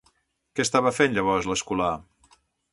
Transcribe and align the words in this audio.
Què 0.59 0.65
estava 0.67 0.95
fent 1.01 1.15
llavors 1.19 1.53
l'escolà? 1.53 1.93